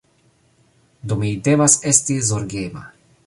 [1.11, 2.85] Do, mi devas esti zorgema